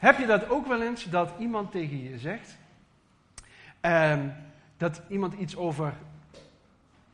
[0.00, 2.56] Heb je dat ook wel eens dat iemand tegen je zegt,
[3.80, 4.28] ehm,
[4.76, 5.94] dat iemand iets over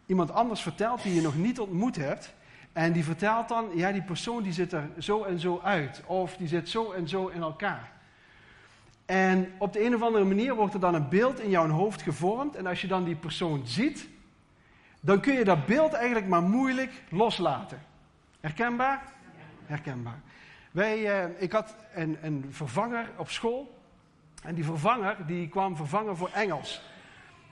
[0.06, 2.34] iemand anders vertelt die je nog niet ontmoet hebt,
[2.72, 6.36] en die vertelt dan, ja, die persoon die zit er zo en zo uit, of
[6.36, 7.90] die zit zo en zo in elkaar.
[9.06, 12.02] En op de een of andere manier wordt er dan een beeld in jouw hoofd
[12.02, 14.08] gevormd, en als je dan die persoon ziet,
[15.00, 17.82] dan kun je dat beeld eigenlijk maar moeilijk loslaten.
[18.40, 19.02] Herkenbaar?
[19.66, 20.20] Herkenbaar.
[20.76, 23.78] Wij, eh, ik had een, een vervanger op school.
[24.42, 26.82] En die vervanger die kwam vervangen voor Engels.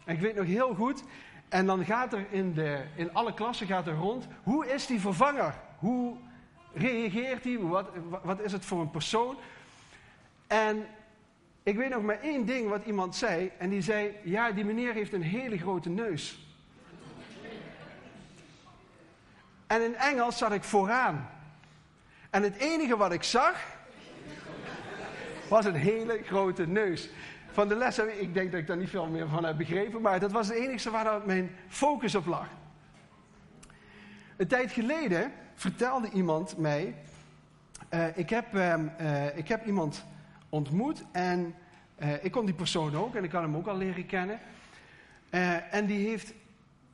[0.04, 1.04] En ik weet nog heel goed.
[1.48, 4.26] En dan gaat er in, de, in alle klassen gaat er rond.
[4.42, 5.54] Hoe is die vervanger?
[5.78, 6.16] Hoe
[6.72, 7.58] reageert hij?
[7.58, 7.88] Wat,
[8.22, 9.36] wat is het voor een persoon?
[10.46, 10.86] En
[11.62, 13.50] ik weet nog maar één ding wat iemand zei.
[13.58, 16.48] En die zei: Ja, die meneer heeft een hele grote neus.
[19.66, 21.33] En in Engels zat ik vooraan.
[22.34, 23.76] En het enige wat ik zag,
[25.48, 27.10] was een hele grote neus.
[27.50, 30.20] Van de lessen, ik denk dat ik daar niet veel meer van heb begrepen, maar
[30.20, 32.46] dat was het enige waar mijn focus op lag.
[34.36, 36.94] Een tijd geleden vertelde iemand mij,
[37.94, 40.04] uh, ik, heb, uh, ik heb iemand
[40.48, 41.54] ontmoet en
[42.02, 44.38] uh, ik kon die persoon ook en ik had hem ook al leren kennen.
[45.70, 46.32] en die heeft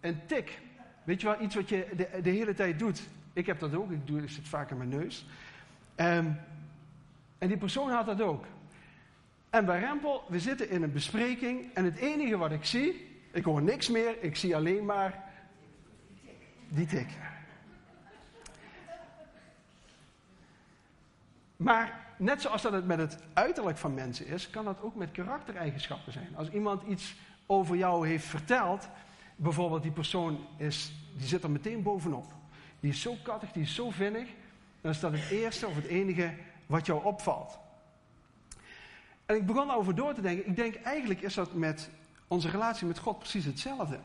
[0.00, 0.58] een tik.
[1.04, 1.86] Weet je wel, iets wat je
[2.22, 3.00] de hele tijd doet.
[3.32, 5.26] Ik heb dat ook, ik, doe, ik zit vaak in mijn neus.
[5.96, 6.40] Um,
[7.38, 8.44] en die persoon had dat ook.
[9.50, 13.44] En bij Rempel, we zitten in een bespreking en het enige wat ik zie, ik
[13.44, 15.24] hoor niks meer, ik zie alleen maar
[16.68, 17.08] die tik.
[21.56, 25.10] Maar net zoals dat het met het uiterlijk van mensen is, kan dat ook met
[25.10, 26.36] karaktereigenschappen zijn.
[26.36, 28.88] Als iemand iets over jou heeft verteld,
[29.36, 32.39] bijvoorbeeld die persoon is, die zit er meteen bovenop.
[32.80, 34.28] Die is zo kattig, die is zo vinnig.
[34.80, 36.34] Dan is dat het eerste of het enige
[36.66, 37.58] wat jou opvalt.
[39.26, 40.46] En ik begon over door te denken.
[40.46, 41.90] Ik denk eigenlijk is dat met
[42.28, 43.98] onze relatie met God precies hetzelfde.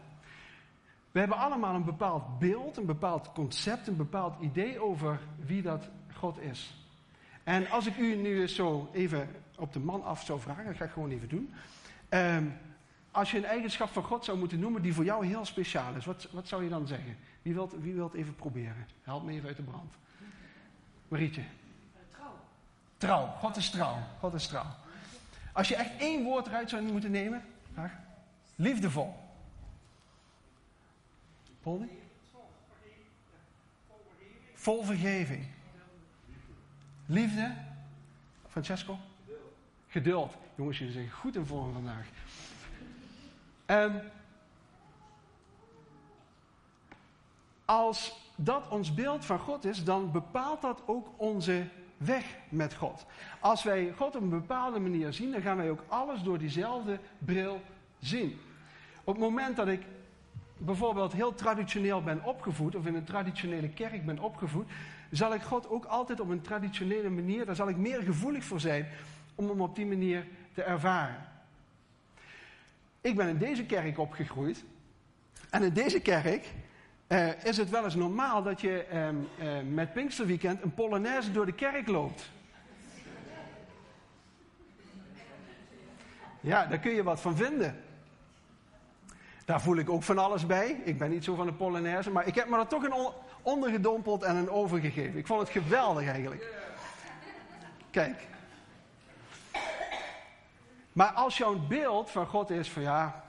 [1.11, 5.89] We hebben allemaal een bepaald beeld, een bepaald concept, een bepaald idee over wie dat
[6.13, 6.87] God is.
[7.43, 10.85] En als ik u nu zo even op de man af zou vragen, dat ga
[10.85, 11.53] ik gewoon even doen.
[12.09, 12.53] Um,
[13.15, 16.05] als je een eigenschap van God zou moeten noemen die voor jou heel speciaal is,
[16.05, 17.17] wat, wat zou je dan zeggen?
[17.41, 18.87] Wie wilt, wie wilt even proberen?
[19.03, 19.93] Help me even uit de brand.
[21.07, 21.43] Marietje.
[22.09, 22.33] Trouw.
[22.97, 23.27] Trouw.
[23.27, 23.97] God is trouw.
[24.19, 24.75] God is trouw.
[25.51, 27.43] Als je echt één woord eruit zou moeten nemen.
[27.73, 27.91] Graag.
[28.55, 29.15] Liefdevol.
[31.61, 31.89] Polly?
[34.53, 35.45] Vol vergeving.
[37.05, 37.53] Liefde.
[38.47, 38.99] Francesco?
[39.87, 40.33] Geduld.
[40.55, 42.07] Jongens, jullie zijn goed in vorm vandaag.
[43.65, 44.11] En
[47.65, 51.67] als dat ons beeld van God is, dan bepaalt dat ook onze
[51.97, 53.05] weg met God.
[53.39, 56.99] Als wij God op een bepaalde manier zien, dan gaan wij ook alles door diezelfde
[57.17, 57.61] bril
[57.99, 58.39] zien.
[59.03, 59.81] Op het moment dat ik
[60.57, 64.67] bijvoorbeeld heel traditioneel ben opgevoed, of in een traditionele kerk ben opgevoed,
[65.11, 68.59] zal ik God ook altijd op een traditionele manier, daar zal ik meer gevoelig voor
[68.59, 68.87] zijn
[69.35, 71.34] om hem op die manier te ervaren.
[73.05, 74.63] Ik ben in deze kerk opgegroeid.
[75.49, 76.53] En in deze kerk
[77.07, 81.45] uh, is het wel eens normaal dat je um, uh, met Pinksterweekend een Polonaise door
[81.45, 82.31] de kerk loopt.
[86.39, 87.83] Ja, daar kun je wat van vinden.
[89.45, 90.81] Daar voel ik ook van alles bij.
[90.83, 93.11] Ik ben niet zo van de Polonaise, maar ik heb me er toch een
[93.41, 95.19] ondergedompeld en een overgegeven.
[95.19, 96.53] Ik vond het geweldig eigenlijk.
[97.91, 98.27] Kijk,
[100.95, 103.23] maar als jouw beeld van God is van ja,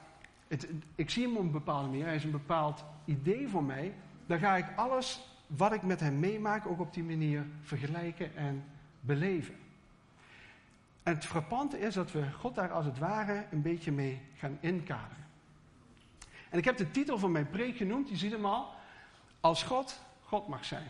[0.48, 3.94] het, ik zie hem op een bepaalde manier, hij is een bepaald idee voor mij,
[4.26, 8.64] dan ga ik alles wat ik met hem meemaak ook op die manier vergelijken en
[9.00, 9.54] beleven.
[11.02, 14.58] En het frappante is dat we God daar als het ware een beetje mee gaan
[14.60, 15.26] inkaderen.
[16.50, 18.68] En ik heb de titel van mijn preek genoemd, je ziet hem al,
[19.40, 20.88] als God God mag zijn.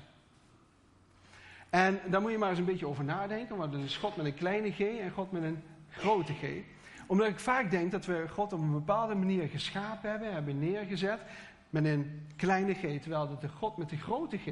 [1.71, 4.27] En daar moet je maar eens een beetje over nadenken, want er is God met
[4.27, 5.63] een kleine g en God met een
[5.97, 6.45] grote G.
[7.07, 11.21] Omdat ik vaak denk dat we God op een bepaalde manier geschapen hebben, hebben neergezet
[11.71, 14.51] met een kleine G, terwijl dat de God met de grote G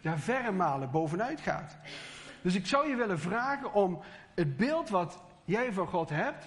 [0.00, 1.76] daar verre malen bovenuit gaat.
[2.42, 4.00] Dus ik zou je willen vragen om
[4.34, 6.44] het beeld wat jij van God hebt.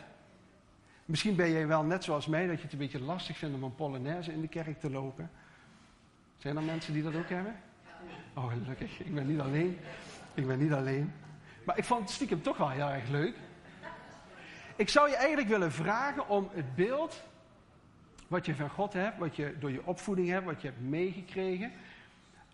[1.05, 3.63] Misschien ben jij wel net zoals mij dat je het een beetje lastig vindt om
[3.63, 5.29] een Polonaise in de kerk te lopen.
[6.38, 7.55] Zijn er mensen die dat ook hebben?
[8.33, 8.99] Oh, gelukkig.
[8.99, 9.77] Ik ben niet alleen.
[10.33, 11.13] Ik ben niet alleen.
[11.65, 13.35] Maar ik vond het stiekem toch wel heel erg leuk.
[14.81, 17.23] Ik zou je eigenlijk willen vragen om het beeld
[18.27, 21.71] wat je van God hebt, wat je door je opvoeding hebt, wat je hebt meegekregen,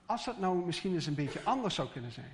[0.05, 2.31] als dat nou misschien eens een beetje anders zou kunnen zijn.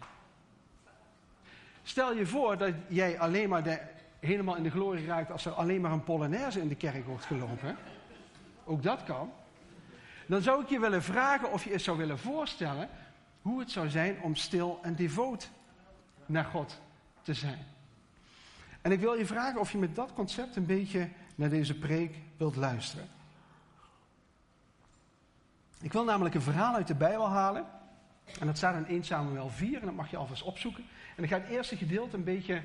[1.83, 3.79] Stel je voor dat jij alleen maar
[4.19, 7.25] helemaal in de glorie raakt als er alleen maar een polonaise in de kerk wordt
[7.25, 7.77] gelopen.
[8.63, 9.31] Ook dat kan.
[10.25, 12.89] Dan zou ik je willen vragen of je eens zou willen voorstellen
[13.41, 15.49] hoe het zou zijn om stil en devoot
[16.25, 16.81] naar God
[17.21, 17.72] te zijn.
[18.83, 22.15] En ik wil je vragen of je met dat concept een beetje naar deze preek
[22.37, 23.07] wilt luisteren.
[25.81, 27.65] Ik wil namelijk een verhaal uit de Bijbel halen.
[28.39, 30.83] En dat staat in 1 Samuel 4 en dat mag je alvast opzoeken.
[31.15, 32.61] En ik ga het eerste gedeelte een beetje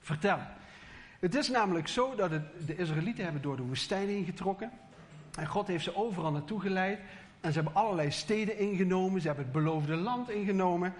[0.00, 0.46] vertellen.
[1.20, 2.30] Het is namelijk zo dat
[2.66, 4.70] de Israëlieten hebben door de woestijn ingetrokken.
[5.38, 7.00] En God heeft ze overal naartoe geleid.
[7.40, 9.20] En ze hebben allerlei steden ingenomen.
[9.20, 10.94] Ze hebben het beloofde land ingenomen.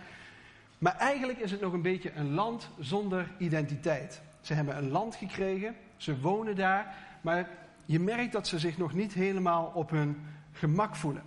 [0.78, 4.22] Maar eigenlijk is het nog een beetje een land zonder identiteit.
[4.42, 5.74] Ze hebben een land gekregen.
[5.96, 6.94] Ze wonen daar.
[7.20, 7.48] Maar
[7.84, 11.22] je merkt dat ze zich nog niet helemaal op hun gemak voelen.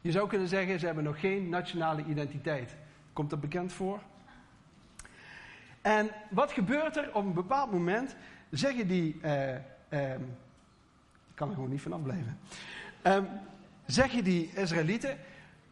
[0.00, 2.76] Je zou kunnen zeggen, ze hebben nog geen nationale identiteit.
[3.12, 4.00] Komt dat bekend voor?
[5.80, 8.16] En wat gebeurt er op een bepaald moment?
[8.50, 9.20] Zeggen die.
[9.24, 9.54] Uh,
[11.32, 12.38] ik kan er gewoon niet vanaf blijven.
[13.02, 13.28] Um,
[13.86, 15.18] zeggen die Israëlieten.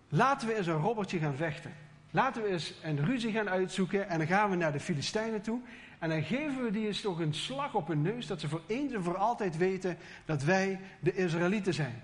[0.08, 1.72] Laten we eens een robbertje gaan vechten.
[2.10, 4.08] Laten we eens een ruzie gaan uitzoeken.
[4.08, 5.60] En dan gaan we naar de Filistijnen toe.
[5.98, 8.26] En dan geven we die eens toch een slag op hun neus.
[8.26, 12.02] Dat ze voor eens en voor altijd weten dat wij de Israëlieten zijn.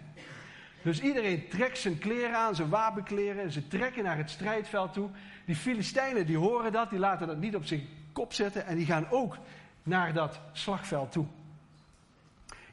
[0.83, 3.53] Dus iedereen trekt zijn kleren aan, zijn wapenkleren.
[3.53, 5.11] Ze trekken naar het strijdveld toe.
[5.45, 8.67] Die Filistijnen die horen dat, die laten dat niet op zijn kop zetten.
[8.67, 9.39] En die gaan ook
[9.83, 11.27] naar dat slagveld toe.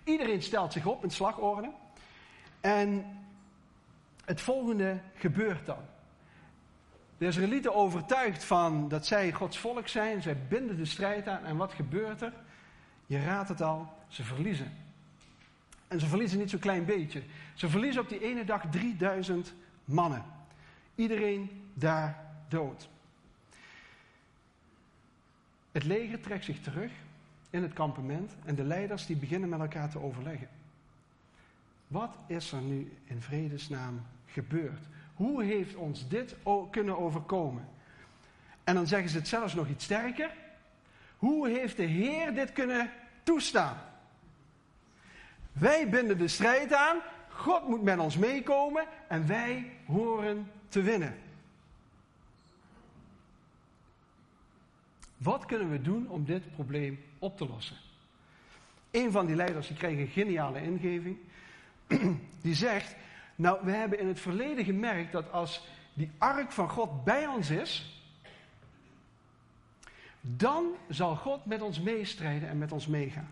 [0.04, 1.72] Iedereen stelt zich op in slagorde.
[2.62, 3.06] En
[4.26, 5.93] het volgende gebeurt dan.
[7.24, 10.22] De Israëlieten overtuigd van dat zij Gods volk zijn.
[10.22, 11.46] Zij binden de strijd aan.
[11.46, 12.34] En wat gebeurt er?
[13.06, 14.72] Je raadt het al, ze verliezen.
[15.88, 17.24] En ze verliezen niet zo'n klein beetje.
[17.54, 19.54] Ze verliezen op die ene dag 3000
[19.86, 20.24] mannen.
[20.96, 22.90] Iedereen daar dood.
[25.72, 26.92] Het leger trekt zich terug
[27.50, 30.50] in het kampement en de leiders die beginnen met elkaar te overleggen.
[31.88, 34.88] Wat is er nu in vredesnaam gebeurd?
[35.24, 36.36] Hoe heeft ons dit
[36.72, 37.68] kunnen overkomen?
[38.64, 40.32] En dan zeggen ze het zelfs nog iets sterker.
[41.18, 42.92] Hoe heeft de Heer dit kunnen
[43.24, 43.78] toestaan?
[45.52, 46.98] Wij binden de strijd aan,
[47.30, 51.16] God moet met ons meekomen en wij horen te winnen.
[55.18, 57.78] Wat kunnen we doen om dit probleem op te lossen?
[58.92, 61.18] Een van die leiders die kreeg een geniale ingeving.
[62.42, 62.96] Die zegt,
[63.36, 67.50] nou we hebben in het verleden gemerkt dat als die ark van God bij ons
[67.50, 68.02] is,
[70.22, 73.30] dan zal God met ons meestrijden en met ons meegaan.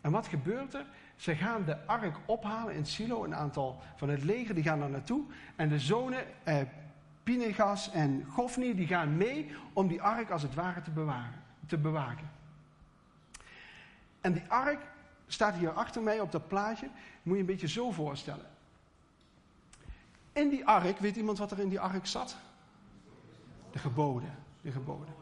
[0.00, 0.86] En wat gebeurt er?
[1.16, 3.24] Ze gaan de ark ophalen in Silo.
[3.24, 5.24] Een aantal van het leger die gaan daar naartoe.
[5.56, 6.56] En de zonen eh,
[7.22, 11.78] Pinegas en Gofni die gaan mee om die ark als het ware te, bewaren, te
[11.78, 12.30] bewaken.
[14.20, 14.80] En die ark
[15.34, 16.88] staat hier achter mij op dat plaatje.
[17.22, 18.46] Moet je een beetje zo voorstellen.
[20.32, 22.36] In die ark, weet iemand wat er in die ark zat?
[23.70, 24.34] De geboden.
[24.60, 25.14] De geboden.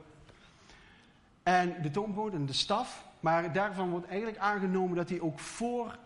[1.43, 3.05] En de toonbrood en de staf.
[3.21, 5.99] Maar daarvan wordt eigenlijk aangenomen dat die ook voor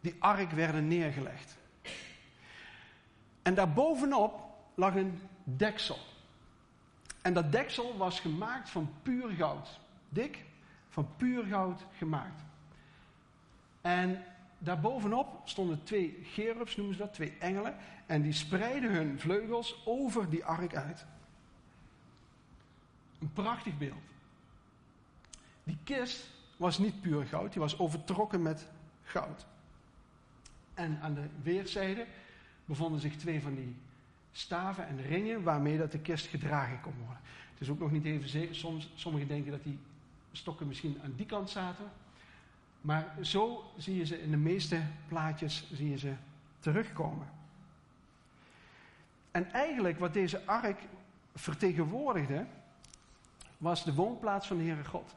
[0.00, 1.56] die ark werden neergelegd.
[3.42, 4.40] En daarbovenop
[4.74, 5.98] lag een deksel.
[7.22, 9.80] En dat deksel was gemaakt van puur goud.
[10.08, 10.44] Dik,
[10.88, 12.42] van puur goud gemaakt.
[13.88, 14.24] En
[14.58, 17.76] daarbovenop stonden twee gerubs, noemen ze dat, twee engelen.
[18.06, 21.06] En die spreiden hun vleugels over die ark uit.
[23.18, 24.02] Een prachtig beeld.
[25.64, 28.66] Die kist was niet puur goud, die was overtrokken met
[29.02, 29.46] goud.
[30.74, 32.06] En aan de weerszijde
[32.64, 33.76] bevonden zich twee van die
[34.32, 37.20] staven en ringen waarmee dat de kist gedragen kon worden.
[37.52, 39.78] Het is ook nog niet even soms sommigen denken dat die
[40.32, 41.90] stokken misschien aan die kant zaten.
[42.80, 46.12] Maar zo zie je ze in de meeste plaatjes zie je ze
[46.60, 47.26] terugkomen.
[49.30, 50.80] En eigenlijk wat deze ark
[51.34, 52.46] vertegenwoordigde,
[53.58, 55.14] was de woonplaats van de Heere God.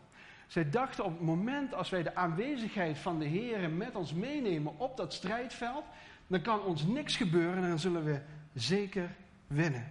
[0.47, 4.79] Zij dachten op het moment als wij de aanwezigheid van de Heer met ons meenemen
[4.79, 5.83] op dat strijdveld,
[6.27, 8.21] dan kan ons niks gebeuren en dan zullen we
[8.53, 9.15] zeker
[9.47, 9.87] winnen.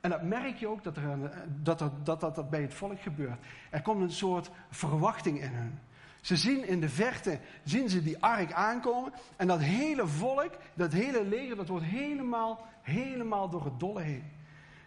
[0.00, 3.38] En dat merk je ook dat, er, dat, dat, dat, dat bij het volk gebeurt.
[3.70, 5.78] Er komt een soort verwachting in hun.
[6.22, 9.12] Ze zien in de verte, zien ze die ark aankomen.
[9.36, 14.24] En dat hele volk, dat hele leger, dat wordt helemaal, helemaal door het dolle heen.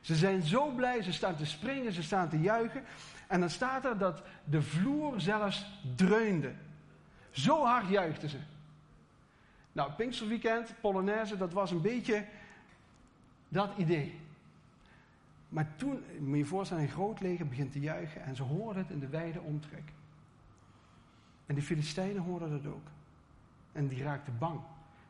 [0.02, 2.84] Ze zijn zo blij, ze staan te springen, ze staan te juichen.
[3.28, 5.66] En dan staat er dat de vloer zelfs
[5.96, 6.54] dreunde.
[7.32, 8.38] Zo hard juichten ze.
[9.72, 12.26] Nou, Pinksterweekend, Polonaise, dat was een beetje
[13.48, 14.20] dat idee.
[15.50, 18.84] Maar toen, moet je je voorstellen, een groot leger begint te juichen en ze hoorden
[18.84, 19.92] het in de wijde omtrek.
[21.46, 22.88] En de Filistijnen hoorden dat ook.
[23.72, 24.60] En die raakten bang.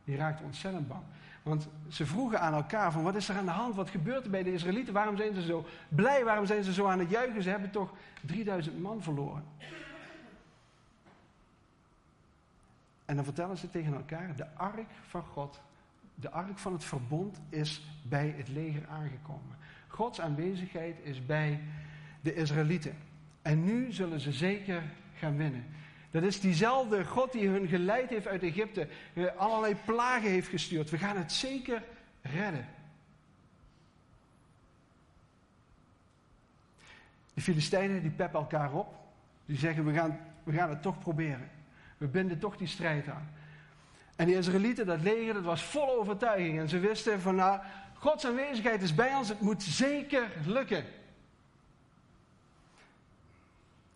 [0.04, 1.04] Die raakten ontzettend bang.
[1.44, 3.76] Want ze vroegen aan elkaar van wat is er aan de hand?
[3.76, 4.94] Wat gebeurt er bij de Israëlieten?
[4.94, 6.24] Waarom zijn ze zo blij?
[6.24, 7.44] Waarom zijn ze zo aan het juichen?
[7.44, 9.44] Ze hebben toch 3000 man verloren.
[13.06, 15.62] En dan vertellen ze tegen elkaar, de ark van God,
[16.16, 19.58] de ark van het verbond is bij het leger aangekomen.
[19.88, 21.64] Gods aanwezigheid is bij
[22.22, 22.96] de Israëlieten.
[23.42, 25.66] En nu zullen ze zeker gaan winnen.
[26.16, 28.88] Dat is diezelfde God die hun geleid heeft uit Egypte,
[29.38, 30.90] allerlei plagen heeft gestuurd.
[30.90, 31.84] We gaan het zeker
[32.22, 32.68] redden.
[37.34, 38.88] De Filistijnen die peppen elkaar op.
[39.46, 41.50] Die zeggen we gaan, we gaan het toch proberen.
[41.98, 43.30] We binden toch die strijd aan.
[44.16, 46.60] En die Israëlieten, dat leger, dat was vol overtuiging.
[46.60, 47.60] En ze wisten van nou,
[47.94, 50.86] Gods aanwezigheid is bij ons, het moet zeker lukken.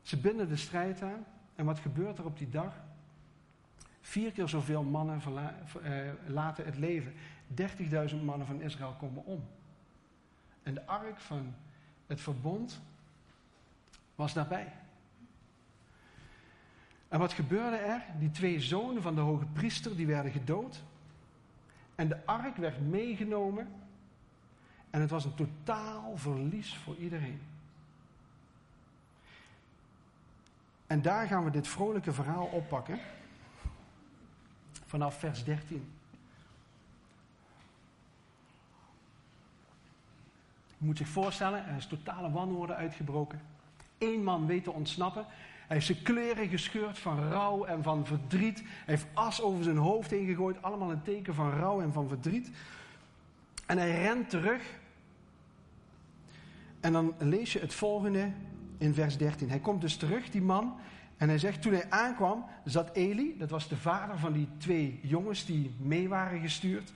[0.02, 1.26] Ze binden de strijd aan.
[1.60, 2.74] En wat gebeurt er op die dag?
[4.02, 5.22] Vier keer zoveel mannen
[5.84, 5.94] eh,
[6.28, 7.14] laten het leven.
[8.12, 9.44] 30.000 mannen van Israël komen om.
[10.64, 11.54] En de ark van
[12.08, 12.82] het verbond
[14.16, 14.72] was daarbij.
[17.08, 18.02] En wat gebeurde er?
[18.20, 20.84] Die twee zonen van de hoge priester die werden gedood.
[21.96, 23.68] En de ark werd meegenomen.
[24.90, 27.42] En het was een totaal verlies voor iedereen.
[30.90, 33.00] En daar gaan we dit vrolijke verhaal oppakken.
[34.86, 35.92] Vanaf vers 13.
[40.68, 43.42] Je moet zich voorstellen, er is totale wanorde uitgebroken.
[43.98, 45.26] Eén man weet te ontsnappen.
[45.68, 48.58] Hij heeft zijn kleren gescheurd van rouw en van verdriet.
[48.60, 50.62] Hij heeft as over zijn hoofd heen gegooid.
[50.62, 52.52] Allemaal een teken van rouw en van verdriet.
[53.66, 54.80] En hij rent terug.
[56.80, 58.32] En dan lees je het volgende
[58.80, 59.50] in vers 13.
[59.50, 60.76] Hij komt dus terug, die man.
[61.18, 65.00] En hij zegt, toen hij aankwam, zat Eli, dat was de vader van die twee
[65.04, 66.94] jongens die mee waren gestuurd.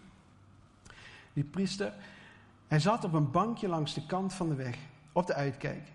[1.34, 1.94] Die priester.
[2.68, 4.78] Hij zat op een bankje langs de kant van de weg,
[5.12, 5.88] op de uitkijk.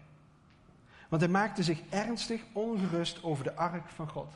[1.08, 4.32] Want hij maakte zich ernstig ongerust over de ark van God.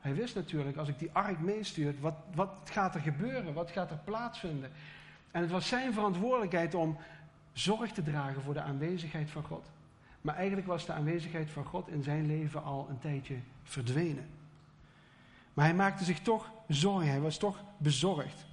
[0.00, 3.54] Hij wist natuurlijk, als ik die ark meestuur, wat, wat gaat er gebeuren?
[3.54, 4.70] Wat gaat er plaatsvinden?
[5.30, 6.96] En het was zijn verantwoordelijkheid om
[7.52, 9.70] zorg te dragen voor de aanwezigheid van God.
[10.26, 14.28] Maar eigenlijk was de aanwezigheid van God in zijn leven al een tijdje verdwenen.
[15.54, 18.46] Maar hij maakte zich toch zorgen, hij was toch bezorgd.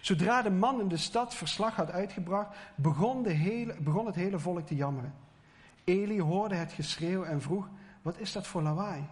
[0.00, 4.38] Zodra de man in de stad verslag had uitgebracht, begon, de hele, begon het hele
[4.38, 5.14] volk te jammeren.
[5.84, 7.68] Eli hoorde het geschreeuw en vroeg:
[8.02, 9.04] Wat is dat voor lawaai?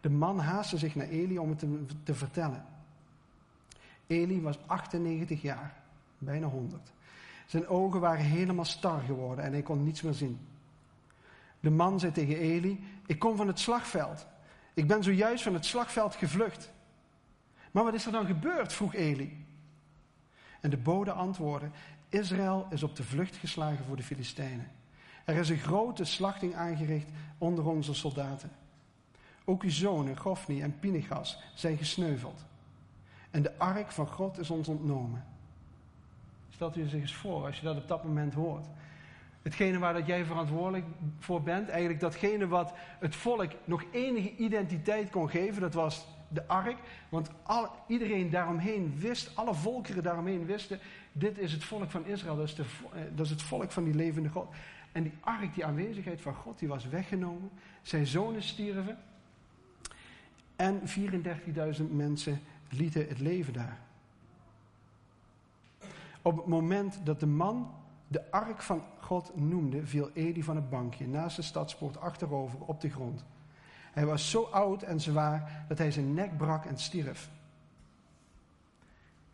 [0.00, 2.64] De man haastte zich naar Eli om het te, te vertellen.
[4.06, 5.74] Eli was 98 jaar,
[6.18, 6.92] bijna 100.
[7.46, 10.38] Zijn ogen waren helemaal star geworden en hij kon niets meer zien.
[11.64, 14.26] De man zei tegen Eli: Ik kom van het slagveld.
[14.74, 16.72] Ik ben zojuist van het slagveld gevlucht.
[17.70, 18.72] Maar wat is er dan gebeurd?
[18.72, 19.46] vroeg Eli.
[20.60, 21.70] En de bode antwoordde:
[22.08, 24.70] Israël is op de vlucht geslagen voor de Filistijnen.
[25.24, 28.50] Er is een grote slachting aangericht onder onze soldaten.
[29.44, 32.44] Ook uw zonen, Gofni en Pinechas, zijn gesneuveld.
[33.30, 35.24] En de ark van God is ons ontnomen.
[36.50, 38.66] Stelt u zich eens voor als je dat op dat moment hoort.
[39.44, 40.84] Hetgene waar dat jij verantwoordelijk
[41.18, 46.46] voor bent, eigenlijk datgene wat het volk nog enige identiteit kon geven, dat was de
[46.46, 46.76] ark.
[47.08, 50.78] Want al, iedereen daaromheen wist, alle volkeren daaromheen wisten,
[51.12, 53.84] dit is het volk van Israël, dat is, de, eh, dat is het volk van
[53.84, 54.48] die levende God.
[54.92, 57.50] En die ark, die aanwezigheid van God, die was weggenomen.
[57.82, 58.98] Zijn zonen stierven.
[60.56, 63.78] En 34.000 mensen lieten het leven daar.
[66.22, 67.70] Op het moment dat de man
[68.14, 72.80] de ark van God noemde, viel Eli van het bankje naast de stadspoort achterover op
[72.80, 73.24] de grond.
[73.92, 77.30] Hij was zo oud en zwaar dat hij zijn nek brak en stierf.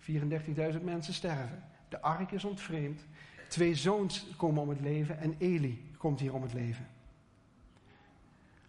[0.01, 1.65] 34.000 mensen sterven.
[1.89, 3.05] De ark is ontvreemd.
[3.49, 6.87] Twee zoons komen om het leven en Eli komt hier om het leven.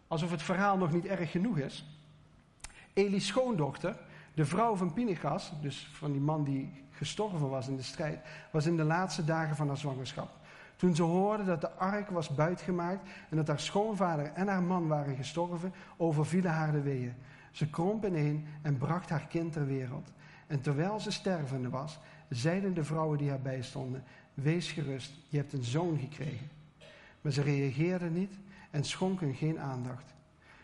[0.07, 1.85] Alsof het verhaal nog niet erg genoeg is.
[2.93, 3.97] Eli's schoondochter,
[4.33, 8.19] de vrouw van Pinechas, dus van die man die gestorven was in de strijd,
[8.51, 10.29] was in de laatste dagen van haar zwangerschap.
[10.75, 14.87] Toen ze hoorde dat de ark was buitgemaakt en dat haar schoonvader en haar man
[14.87, 17.13] waren gestorven, overvielen haar de weeën.
[17.51, 20.11] Ze kromp ineen en bracht haar kind ter wereld.
[20.47, 24.03] En terwijl ze stervende was, zeiden de vrouwen die haar bijstonden:
[24.33, 26.49] Wees gerust, je hebt een zoon gekregen.
[27.21, 28.33] Maar ze reageerde niet
[28.71, 30.13] en schonken geen aandacht.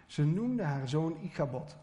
[0.06, 1.76] Ze noemde haar zoon Ichabod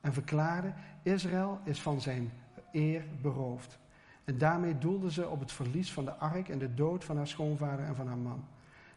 [0.00, 2.30] en verklaarde: Israël is van zijn
[2.72, 3.78] eer beroofd.
[4.24, 7.26] En daarmee doelden ze op het verlies van de ark en de dood van haar
[7.26, 8.44] schoonvader en van haar man.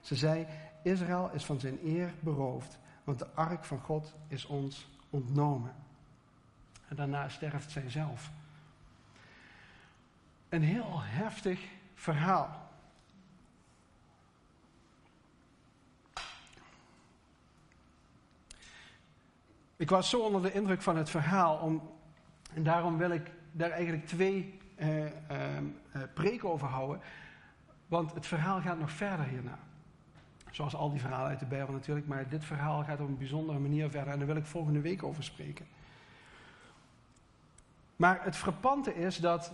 [0.01, 0.47] Ze zei,
[0.83, 5.75] Israël is van zijn eer beroofd, want de ark van God is ons ontnomen.
[6.87, 8.31] En daarna sterft zij zelf.
[10.49, 11.59] Een heel heftig
[11.93, 12.61] verhaal.
[19.75, 21.91] Ik was zo onder de indruk van het verhaal, om,
[22.53, 24.89] en daarom wil ik daar eigenlijk twee eh,
[26.13, 27.01] preken over houden.
[27.87, 29.59] Want het verhaal gaat nog verder hierna.
[30.51, 33.59] Zoals al die verhalen uit de Bijbel natuurlijk, maar dit verhaal gaat op een bijzondere
[33.59, 35.65] manier verder en daar wil ik volgende week over spreken.
[37.95, 39.53] Maar het frappante is dat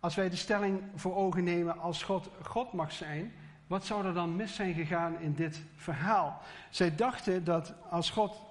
[0.00, 3.32] als wij de stelling voor ogen nemen als God God mag zijn,
[3.66, 6.40] wat zou er dan mis zijn gegaan in dit verhaal?
[6.70, 8.45] Zij dachten dat als God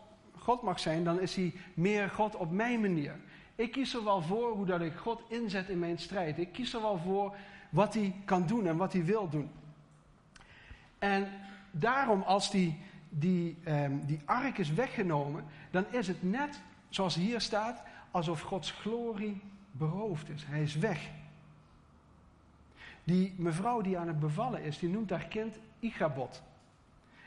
[0.45, 3.15] God mag zijn, dan is hij meer God op mijn manier.
[3.55, 6.37] Ik kies er wel voor hoe dat ik God inzet in mijn strijd.
[6.37, 7.35] Ik kies er wel voor
[7.69, 9.49] wat hij kan doen en wat hij wil doen.
[10.99, 11.27] En
[11.71, 12.77] daarom, als die,
[13.09, 18.71] die, um, die ark is weggenomen, dan is het net zoals hier staat, alsof Gods
[18.71, 20.43] glorie beroofd is.
[20.45, 21.09] Hij is weg.
[23.03, 26.41] Die mevrouw die aan het bevallen is, die noemt haar kind Igabot.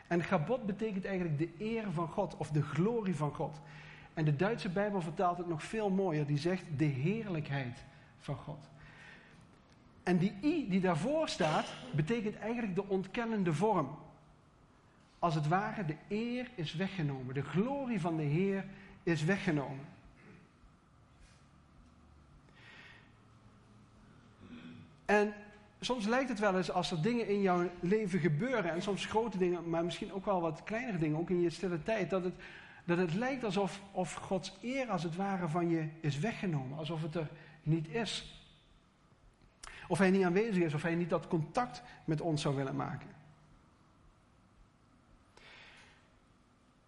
[0.09, 3.61] En Gabot betekent eigenlijk de eer van God of de glorie van God.
[4.15, 6.27] En de Duitse Bijbel vertaalt het nog veel mooier.
[6.27, 7.85] Die zegt de heerlijkheid
[8.19, 8.69] van God.
[10.03, 13.99] En die i die daarvoor staat, betekent eigenlijk de ontkennende vorm.
[15.19, 17.35] Als het ware, de eer is weggenomen.
[17.35, 18.65] De glorie van de Heer
[19.03, 19.87] is weggenomen.
[25.05, 25.35] En
[25.81, 29.39] soms lijkt het wel eens als er dingen in jouw leven gebeuren, en soms grote
[29.39, 32.35] dingen, maar misschien ook wel wat kleinere dingen, ook in je stille tijd, dat het,
[32.85, 37.03] dat het lijkt alsof of Gods eer als het ware van je is weggenomen, alsof
[37.03, 37.29] het er
[37.63, 38.33] niet is.
[39.89, 43.09] Of hij niet aanwezig is, of hij niet dat contact met ons zou willen maken.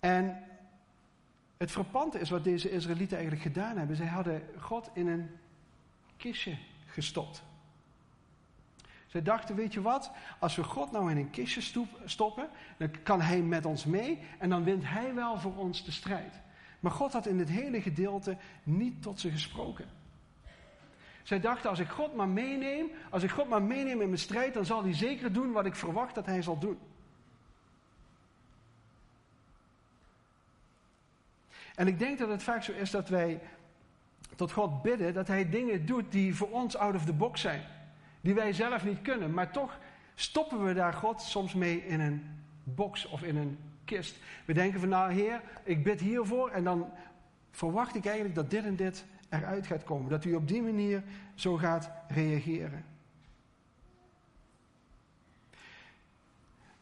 [0.00, 0.42] En
[1.56, 3.97] het frappante is wat deze Israëlieten eigenlijk gedaan hebben.
[3.97, 5.30] Zij hadden God in een
[6.17, 7.43] kistje gestopt.
[9.10, 13.20] Zij dachten, weet je wat, als we God nou in een kistje stoppen, dan kan
[13.20, 16.40] Hij met ons mee en dan wint Hij wel voor ons de strijd.
[16.80, 19.88] Maar God had in dit hele gedeelte niet tot ze gesproken.
[21.23, 24.54] Zij dachten, als ik God maar meeneem, als ik God maar meeneem in mijn strijd,
[24.54, 26.78] dan zal Hij zeker doen wat ik verwacht dat Hij zal doen.
[31.75, 33.40] En ik denk dat het vaak zo is dat wij
[34.36, 37.78] tot God bidden, dat Hij dingen doet die voor ons out of the box zijn
[38.21, 39.35] die wij zelf niet kunnen.
[39.35, 39.78] Maar toch
[40.15, 42.25] stoppen we daar God soms mee in een
[42.65, 44.17] box of in een kist.
[44.45, 46.91] We denken van nou Heer, ik bid hiervoor en dan
[47.50, 50.11] verwacht ik eigenlijk dat dit en dit eruit gaat komen.
[50.11, 51.02] Dat u op die manier
[51.35, 52.85] zo gaat reageren.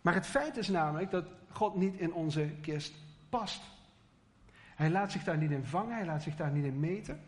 [0.00, 2.94] Maar het feit is namelijk dat God niet in onze kist
[3.28, 3.62] past.
[4.74, 7.20] Hij laat zich daar niet in vangen, hij laat zich daar niet in meten.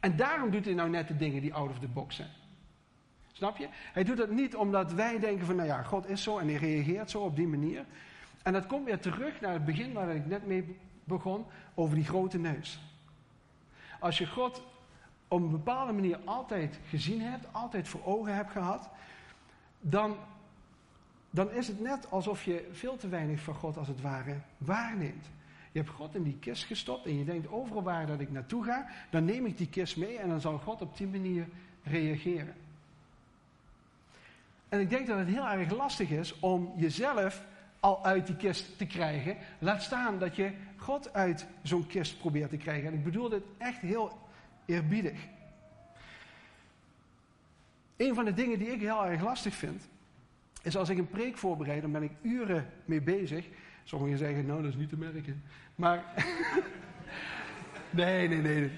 [0.00, 2.30] En daarom doet hij nou net de dingen die out of the box zijn.
[3.32, 3.68] Snap je?
[3.70, 6.56] Hij doet dat niet omdat wij denken van, nou ja, God is zo en hij
[6.56, 7.84] reageert zo op die manier.
[8.42, 12.04] En dat komt weer terug naar het begin waar ik net mee begon, over die
[12.04, 12.80] grote neus.
[14.00, 14.62] Als je God
[15.28, 18.90] op een bepaalde manier altijd gezien hebt, altijd voor ogen hebt gehad,
[19.80, 20.16] dan,
[21.30, 25.30] dan is het net alsof je veel te weinig van God als het ware waarneemt.
[25.72, 28.64] Je hebt God in die kist gestopt en je denkt overal waar dat ik naartoe
[28.64, 31.48] ga, dan neem ik die kist mee en dan zal God op die manier
[31.82, 32.54] reageren.
[34.72, 37.44] En ik denk dat het heel erg lastig is om jezelf
[37.80, 39.36] al uit die kist te krijgen.
[39.58, 42.88] Laat staan dat je God uit zo'n kist probeert te krijgen.
[42.88, 44.18] En ik bedoel dit echt heel
[44.64, 45.18] eerbiedig.
[47.96, 49.88] Een van de dingen die ik heel erg lastig vind,
[50.62, 53.46] is als ik een preek voorbereid, dan ben ik uren mee bezig.
[53.84, 55.42] Sommigen zeggen, nou, dat is niet te merken.
[55.74, 56.04] Maar,
[57.90, 58.70] nee, nee, nee.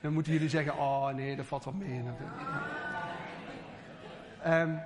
[0.00, 2.02] Dan moeten jullie zeggen, oh nee, dat valt wel mee.
[4.46, 4.80] Um,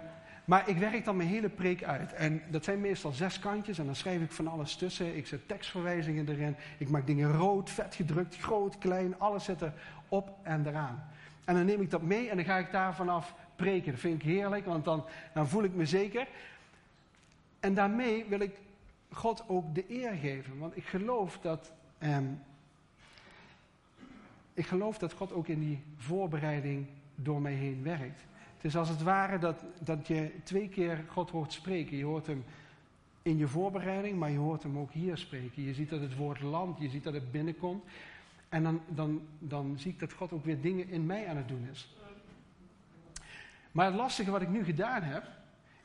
[0.46, 2.12] maar ik werk dan mijn hele preek uit.
[2.12, 5.16] En dat zijn meestal zes kantjes en dan schrijf ik van alles tussen.
[5.16, 6.56] Ik zet tekstverwijzingen erin.
[6.78, 9.18] Ik maak dingen rood, vet gedrukt, groot, klein.
[9.18, 9.72] Alles zit er
[10.08, 11.08] op en eraan.
[11.44, 13.90] En dan neem ik dat mee en dan ga ik daar vanaf preken.
[13.90, 15.04] Dat vind ik heerlijk, want dan,
[15.34, 16.26] dan voel ik me zeker.
[17.60, 18.56] En daarmee wil ik
[19.12, 20.58] God ook de eer geven.
[20.58, 21.72] Want ik geloof dat.
[21.98, 22.26] Ehm,
[24.54, 28.20] ik geloof dat God ook in die voorbereiding door mij heen werkt.
[28.56, 31.96] Het is als het ware dat, dat je twee keer God hoort spreken.
[31.96, 32.44] Je hoort hem
[33.22, 35.62] in je voorbereiding, maar je hoort hem ook hier spreken.
[35.62, 37.84] Je ziet dat het woord land, je ziet dat het binnenkomt.
[38.48, 41.48] En dan, dan, dan zie ik dat God ook weer dingen in mij aan het
[41.48, 41.96] doen is.
[43.72, 45.24] Maar het lastige wat ik nu gedaan heb,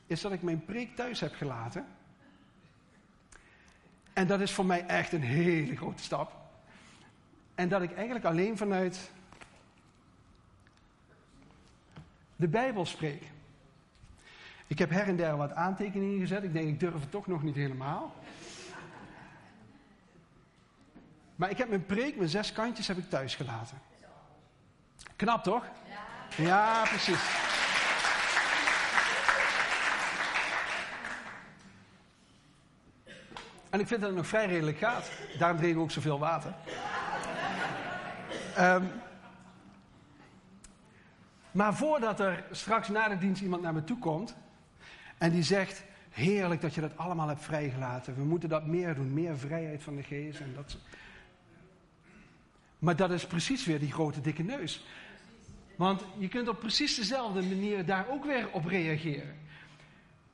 [0.06, 1.86] is dat ik mijn preek thuis heb gelaten.
[4.12, 6.32] En dat is voor mij echt een hele grote stap.
[7.54, 9.10] En dat ik eigenlijk alleen vanuit
[12.42, 13.22] de Bijbel spreek.
[14.66, 16.42] Ik heb her en der wat aantekeningen gezet.
[16.42, 18.14] Ik denk, ik durf het toch nog niet helemaal.
[21.36, 23.78] Maar ik heb mijn preek, mijn zes kantjes, heb ik thuis gelaten.
[25.16, 25.64] Knap toch?
[26.36, 27.20] Ja, ja precies.
[33.70, 35.10] En ik vind dat het nog vrij redelijk gaat.
[35.38, 36.54] Daarom drinken we ook zoveel water.
[38.58, 38.90] Um,
[41.52, 44.34] maar voordat er straks na de dienst iemand naar me toe komt
[45.18, 48.14] en die zegt: Heerlijk dat je dat allemaal hebt vrijgelaten.
[48.14, 50.40] We moeten dat meer doen, meer vrijheid van de geest.
[50.40, 50.76] En dat...
[52.78, 54.84] Maar dat is precies weer die grote dikke neus.
[55.76, 59.36] Want je kunt op precies dezelfde manier daar ook weer op reageren.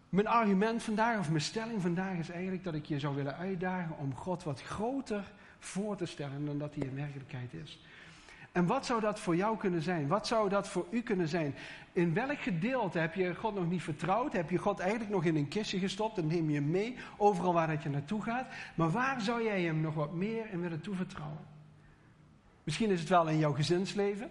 [0.09, 3.99] Mijn argument vandaag, of mijn stelling vandaag, is eigenlijk dat ik je zou willen uitdagen
[3.99, 7.79] om God wat groter voor te stellen dan dat hij in werkelijkheid is.
[8.59, 10.07] En wat zou dat voor jou kunnen zijn?
[10.07, 11.55] Wat zou dat voor u kunnen zijn?
[11.93, 14.33] In welk gedeelte heb je God nog niet vertrouwd?
[14.33, 17.53] Heb je God eigenlijk nog in een kistje gestopt en neem je hem mee overal
[17.53, 18.47] waar dat je naartoe gaat?
[18.75, 21.39] Maar waar zou jij hem nog wat meer in willen toevertrouwen?
[22.65, 24.31] Misschien is het wel in jouw gezinsleven.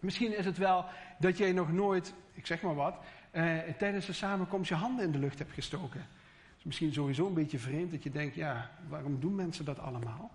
[0.00, 0.84] Misschien is het wel
[1.18, 2.96] dat jij nog nooit, ik zeg maar wat,
[3.30, 6.06] eh, tijdens de samenkomst je handen in de lucht hebt gestoken.
[6.62, 10.30] Misschien sowieso een beetje vreemd dat je denkt, ja, waarom doen mensen dat allemaal?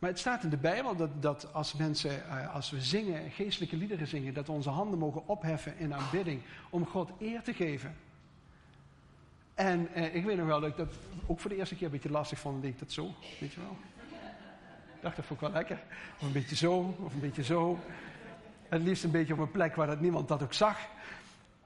[0.00, 3.76] Maar het staat in de Bijbel dat, dat als mensen, eh, als we zingen, geestelijke
[3.76, 7.96] liederen zingen, dat we onze handen mogen opheffen in aanbidding om God eer te geven.
[9.54, 10.94] En eh, ik weet nog wel dat ik dat
[11.26, 12.62] ook voor de eerste keer een beetje lastig vond.
[12.62, 13.76] deed ik dat zo, weet je wel.
[14.96, 15.82] Ik dacht, dat vond ik wel lekker.
[16.18, 17.78] Of een beetje zo, of een beetje zo.
[18.68, 20.78] Het liefst een beetje op een plek waar dat niemand dat ook zag.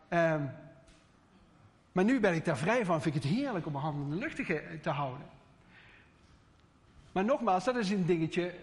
[0.09, 0.51] Um,
[1.92, 3.03] maar nu ben ik daar vrij van.
[3.03, 4.37] Vind ik het heerlijk om mijn handen in de lucht
[4.83, 5.27] te houden.
[7.14, 8.55] Maar nogmaals, dat is een dingetje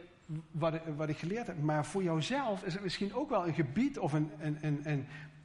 [0.51, 1.61] wat, ik geleerd heb.
[1.61, 4.31] Maar voor jouzelf is het misschien ook wel een gebied of een,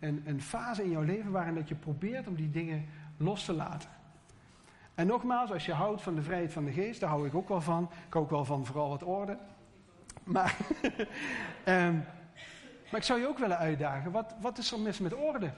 [0.01, 3.91] een, fase in jouw leven waarin dat je probeert om die dingen los te laten.
[4.95, 7.49] En nogmaals, als je houdt van de vrijheid van de geest, daar hou ik ook
[7.49, 7.83] wel van.
[7.83, 9.39] Ik hou ook wel van vooral wat orde.
[10.25, 10.57] Maar,
[11.65, 11.95] um,
[12.91, 15.51] maar ik zou je ook willen uitdagen, wat, wat is er mis met orde?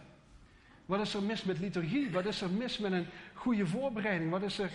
[0.86, 2.10] Wat is er mis met liturgie?
[2.10, 4.30] Wat is er mis met een goede voorbereiding?
[4.30, 4.70] Wat is er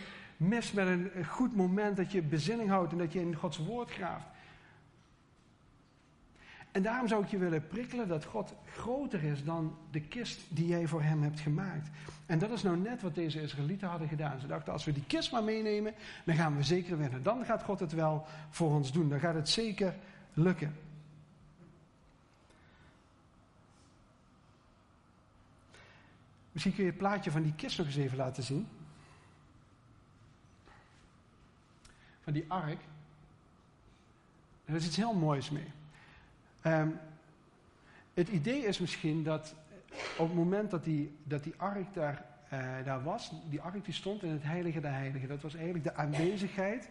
[0.48, 3.92] mis met een goed moment dat je bezinning houdt en dat je in Gods woord
[3.92, 4.28] graaft?
[6.74, 10.68] En daarom zou ik je willen prikkelen dat God groter is dan de kist die
[10.68, 11.90] jij voor hem hebt gemaakt.
[12.26, 14.40] En dat is nou net wat deze Israëlieten hadden gedaan.
[14.40, 17.24] Ze dachten, als we die kist maar meenemen, dan gaan we zeker winnen.
[17.24, 19.10] Dan gaat God het wel voor ons doen.
[19.10, 19.96] Dan gaat het zeker
[20.34, 20.76] lukken.
[26.52, 28.68] Misschien kun je het plaatje van die kist nog eens even laten zien.
[32.24, 32.82] Van die ark.
[34.66, 35.72] Er is iets heel moois mee.
[36.66, 37.00] Um,
[38.14, 39.56] het idee is misschien dat
[40.18, 43.94] op het moment dat die, dat die ark daar, uh, daar was, die ark die
[43.94, 45.28] stond in het heilige der heiligen.
[45.28, 46.90] Dat was eigenlijk de aanwezigheid,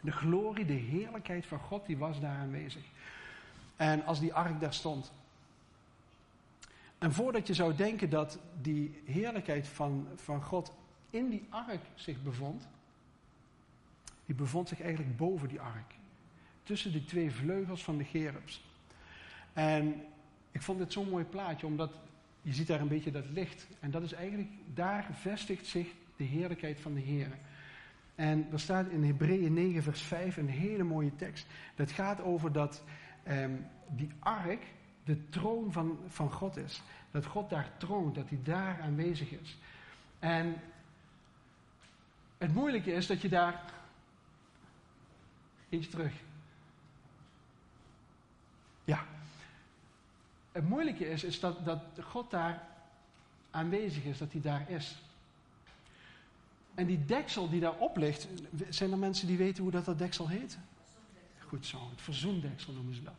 [0.00, 2.82] de glorie, de heerlijkheid van God, die was daar aanwezig.
[3.76, 5.12] En als die ark daar stond,
[6.98, 10.72] en voordat je zou denken dat die heerlijkheid van, van God
[11.10, 12.68] in die ark zich bevond,
[14.26, 15.94] die bevond zich eigenlijk boven die ark.
[16.62, 18.64] Tussen die twee vleugels van de gerubs.
[19.52, 20.02] En
[20.50, 21.92] ik vond dit zo'n mooi plaatje, omdat
[22.42, 23.66] je ziet daar een beetje dat licht.
[23.80, 27.38] En dat is eigenlijk, daar vestigt zich de heerlijkheid van de Heer.
[28.14, 31.46] En er staat in Hebreeën 9, vers 5 een hele mooie tekst.
[31.74, 32.82] Dat gaat over dat
[33.22, 33.46] eh,
[33.88, 34.62] die ark,
[35.04, 36.82] de troon van, van God is.
[37.10, 39.58] Dat God daar troont, dat hij daar aanwezig is.
[40.18, 40.54] En
[42.38, 43.62] het moeilijke is dat je daar.
[45.74, 46.12] Eentje terug.
[48.84, 49.06] Ja.
[50.52, 52.62] Het moeilijke is, is dat, dat God daar
[53.50, 54.96] aanwezig is, dat hij daar is.
[56.74, 58.28] En die deksel die daarop ligt,
[58.68, 60.58] zijn er mensen die weten hoe dat, dat deksel heet?
[61.38, 63.14] Goed zo, het verzoendeksel noemen ze dat.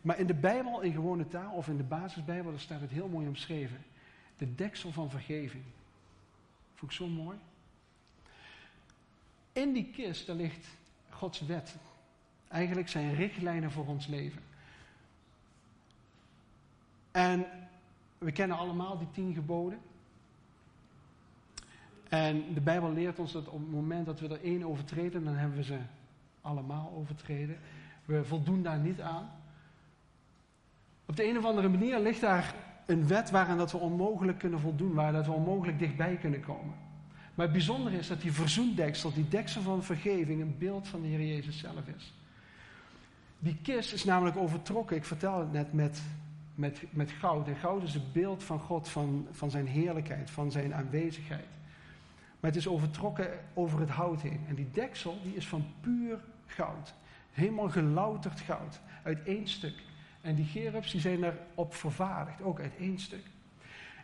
[0.00, 3.08] Maar in de Bijbel, in gewone taal of in de basisbijbel, daar staat het heel
[3.08, 3.84] mooi omschreven.
[4.36, 5.64] De deksel van vergeving.
[6.74, 7.38] Vond ik zo mooi.
[9.52, 10.66] In die kist, daar ligt
[11.22, 11.76] Gods wet.
[12.48, 14.42] Eigenlijk zijn richtlijnen voor ons leven.
[17.10, 17.46] En
[18.18, 19.78] we kennen allemaal die tien geboden.
[22.08, 25.34] En de Bijbel leert ons dat op het moment dat we er één overtreden, dan
[25.34, 25.78] hebben we ze
[26.40, 27.58] allemaal overtreden.
[28.04, 29.30] We voldoen daar niet aan.
[31.06, 32.54] Op de een of andere manier ligt daar
[32.86, 36.74] een wet waarin dat we onmogelijk kunnen voldoen, waar dat we onmogelijk dichtbij kunnen komen.
[37.34, 41.08] Maar het bijzondere is dat die verzoendeksel, die deksel van vergeving, een beeld van de
[41.08, 42.14] Heer Jezus zelf is.
[43.38, 46.02] Die kist is namelijk overtrokken, ik vertel het net, met,
[46.54, 47.48] met, met goud.
[47.48, 51.48] En goud is het beeld van God, van, van zijn heerlijkheid, van zijn aanwezigheid.
[52.40, 54.40] Maar het is overtrokken over het hout heen.
[54.48, 56.94] En die deksel die is van puur goud.
[57.32, 58.80] Helemaal gelouterd goud.
[59.02, 59.74] Uit één stuk.
[60.20, 63.24] En die gerubs die zijn erop vervaardigd, ook uit één stuk.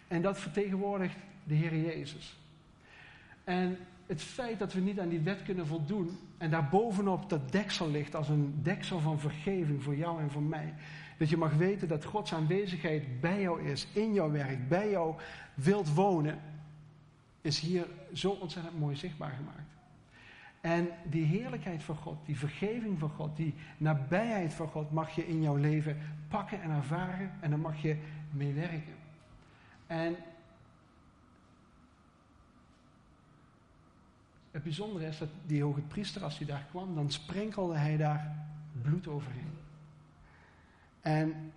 [0.09, 2.37] En dat vertegenwoordigt de Heer Jezus.
[3.49, 7.91] En het feit dat we niet aan die wet kunnen voldoen en daarbovenop dat deksel
[7.91, 10.75] ligt als een deksel van vergeving voor jou en voor mij.
[11.19, 15.15] Dat je mag weten dat Gods aanwezigheid bij jou is, in jouw werk, bij jou
[15.55, 16.39] wilt wonen,
[17.41, 19.71] is hier zo ontzettend mooi zichtbaar gemaakt.
[20.61, 25.29] En die heerlijkheid van God, die vergeving van God, die nabijheid van God mag je
[25.29, 25.97] in jouw leven
[26.29, 27.97] pakken en ervaren en daar mag je
[28.31, 28.95] mee werken.
[29.87, 30.17] En
[34.59, 38.37] het bijzondere is dat die hoge priester, als hij daar kwam, dan sprenkelde hij daar
[38.83, 39.59] bloed overheen.
[41.01, 41.53] En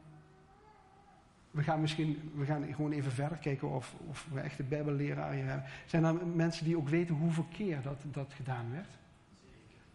[1.52, 5.34] we gaan misschien we gaan gewoon even verder kijken of, of we echt de Bijbelleraar
[5.34, 5.66] hier hebben.
[5.86, 8.90] Zijn er mensen die ook weten hoeveel keer dat, dat gedaan werd?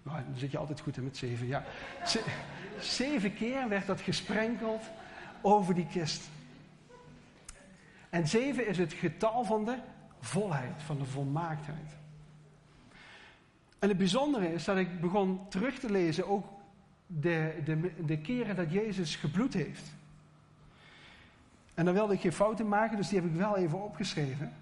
[0.03, 1.47] Nou, dan zit je altijd goed in met zeven.
[1.47, 1.64] Ja.
[2.81, 4.83] zeven keer werd dat gesprenkeld
[5.40, 6.29] over die kist.
[8.11, 9.79] En zeven is het getal van de
[10.21, 11.97] volheid, van de volmaaktheid.
[13.79, 16.47] En het bijzondere is dat ik begon terug te lezen ook
[17.07, 19.95] de, de, de keren dat Jezus gebloed heeft.
[21.75, 24.53] En dan wilde ik geen fouten maken, dus die heb ik wel even opgeschreven.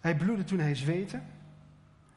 [0.00, 1.20] Hij bloedde toen hij zweette.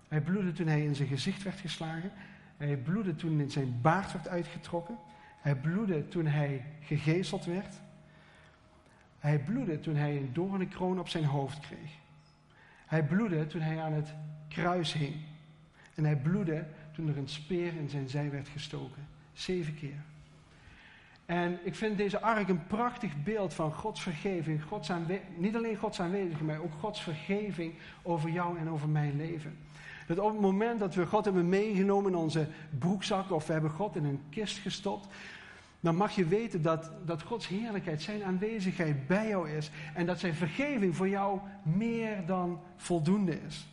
[0.08, 2.12] Hij bloedde toen hij in zijn gezicht werd geslagen.
[2.58, 4.98] Hij bloedde toen in zijn baard werd uitgetrokken.
[5.42, 7.76] Hij bloedde toen hij gegezeld werd.
[9.20, 11.92] Hij bloedde toen hij een doornenkroon op zijn hoofd kreeg.
[12.88, 14.14] Hij bloedde toen hij aan het
[14.48, 15.16] kruis hing.
[15.96, 19.08] En hij bloedde toen er een speer in zijn zij werd gestoken.
[19.34, 20.04] Zeven keer.
[21.26, 24.64] En ik vind deze ark een prachtig beeld van Gods vergeving.
[24.64, 24.92] Gods
[25.36, 29.58] niet alleen Gods aanwezigheid, maar ook Gods vergeving over jou en over mijn leven.
[30.08, 32.48] Dat op het moment dat we God hebben meegenomen in onze
[32.80, 35.08] broekzak of we hebben God in een kist gestopt,
[35.80, 40.20] dan mag je weten dat, dat Gods heerlijkheid, zijn aanwezigheid bij jou is en dat
[40.20, 43.68] zijn vergeving voor jou meer dan voldoende is.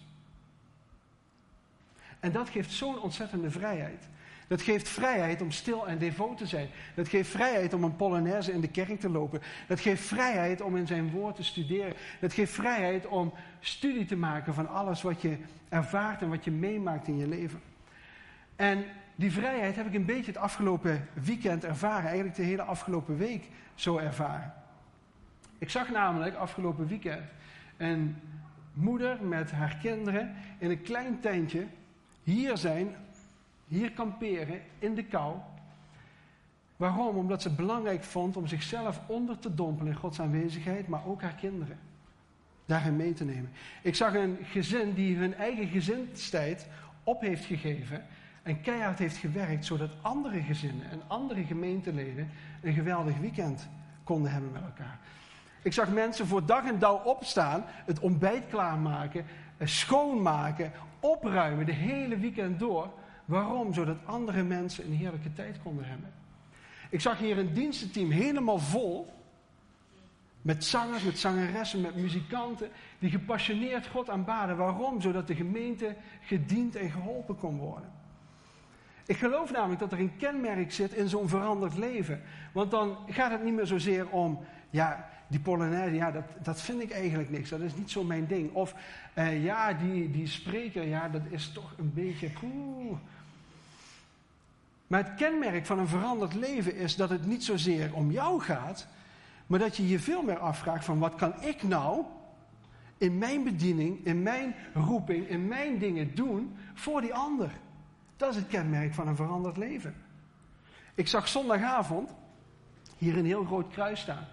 [2.21, 4.09] En dat geeft zo'n ontzettende vrijheid.
[4.47, 6.69] Dat geeft vrijheid om stil en devoot te zijn.
[6.95, 9.41] Dat geeft vrijheid om een polonaise in de kerk te lopen.
[9.69, 11.95] Dat geeft vrijheid om in zijn woord te studeren.
[12.21, 15.37] Dat geeft vrijheid om studie te maken van alles wat je
[15.69, 17.61] ervaart en wat je meemaakt in je leven.
[18.57, 22.05] En die vrijheid heb ik een beetje het afgelopen weekend ervaren.
[22.05, 24.53] Eigenlijk de hele afgelopen week zo ervaren.
[25.59, 27.23] Ik zag namelijk afgelopen weekend
[27.77, 28.17] een
[28.73, 31.67] moeder met haar kinderen in een klein tentje
[32.23, 32.95] hier zijn
[33.69, 35.37] hier kamperen in de kou.
[36.77, 37.17] Waarom?
[37.17, 41.35] Omdat ze belangrijk vond om zichzelf onder te dompelen in Gods aanwezigheid, maar ook haar
[41.35, 41.79] kinderen
[42.67, 43.51] daarin mee te nemen.
[43.83, 46.69] Ik zag een gezin die hun eigen gezinstijd
[47.05, 48.05] op heeft gegeven
[48.45, 52.31] en keihard heeft gewerkt, zodat andere gezinnen en andere gemeenteleden
[52.63, 53.69] een geweldig weekend
[54.05, 54.99] konden hebben met elkaar.
[55.63, 59.25] Ik zag mensen voor dag en dauw opstaan, het ontbijt klaarmaken,
[59.61, 62.91] schoonmaken, opruimen de hele weekend door
[63.25, 63.75] Waarom?
[63.75, 66.13] Zodat andere mensen een heerlijke tijd konden hebben.
[66.91, 69.13] Ik zag hier een dienstenteam helemaal vol.
[70.43, 72.69] Met zangers, met zangeressen, met muzikanten.
[72.99, 74.57] Die gepassioneerd God aanbaden.
[74.57, 75.01] Waarom?
[75.01, 77.93] Zodat de gemeente gediend en geholpen kon worden.
[79.07, 82.23] Ik geloof namelijk dat er een kenmerk zit in zo'n veranderd leven.
[82.53, 84.39] Want dan gaat het niet meer zozeer om,
[84.71, 87.49] ja, die Polonaise, ja, dat, dat vind ik eigenlijk niks.
[87.49, 88.53] Dat is niet zo mijn ding.
[88.53, 88.75] Of,
[89.15, 92.97] eh, ja, die, die spreker, ja, dat is toch een beetje, poeh,
[94.87, 98.87] maar het kenmerk van een veranderd leven is dat het niet zozeer om jou gaat,
[99.47, 102.05] maar dat je je veel meer afvraagt van wat kan ik nou
[102.99, 107.51] in mijn bediening, in mijn roeping, in mijn dingen doen voor die ander.
[108.17, 109.95] Dat is het kenmerk van een veranderd leven.
[110.95, 112.11] Ik zag zondagavond
[112.99, 114.27] hier een heel groot kruis staan.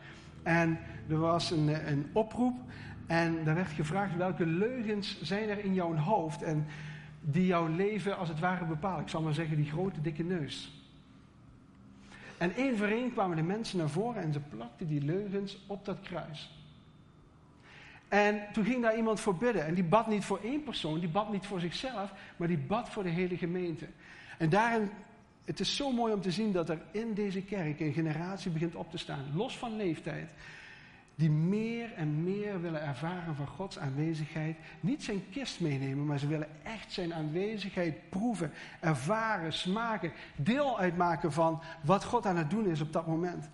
[0.43, 2.59] En er was een, een oproep
[3.07, 6.41] en daar werd gevraagd welke leugens zijn er in jouw hoofd.
[6.41, 6.67] En
[7.21, 9.01] die jouw leven als het ware bepalen.
[9.01, 10.85] Ik zal maar zeggen, die grote dikke neus.
[12.37, 15.85] En één voor één kwamen de mensen naar voren en ze plakten die leugens op
[15.85, 16.60] dat kruis.
[18.11, 19.65] En toen ging daar iemand voor bidden.
[19.65, 22.89] En die bad niet voor één persoon, die bad niet voor zichzelf, maar die bad
[22.89, 23.87] voor de hele gemeente.
[24.37, 24.89] En daarin,
[25.45, 28.75] het is zo mooi om te zien dat er in deze kerk een generatie begint
[28.75, 30.29] op te staan, los van leeftijd,
[31.15, 34.57] die meer en meer willen ervaren van Gods aanwezigheid.
[34.79, 41.31] Niet zijn kist meenemen, maar ze willen echt zijn aanwezigheid proeven, ervaren, smaken, deel uitmaken
[41.31, 43.49] van wat God aan het doen is op dat moment.